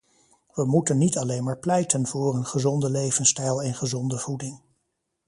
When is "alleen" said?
1.17-1.43